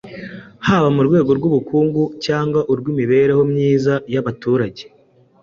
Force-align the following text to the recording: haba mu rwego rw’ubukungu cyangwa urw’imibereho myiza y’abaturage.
haba 0.67 0.87
mu 0.95 1.01
rwego 1.07 1.31
rw’ubukungu 1.37 2.03
cyangwa 2.25 2.59
urw’imibereho 2.71 3.41
myiza 3.51 3.93
y’abaturage. 4.13 4.83